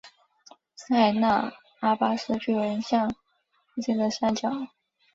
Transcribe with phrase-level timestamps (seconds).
[0.73, 3.07] 塞那阿巴斯巨人像
[3.67, 4.49] 附近的山脚。